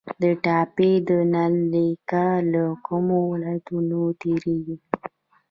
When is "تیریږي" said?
4.21-4.75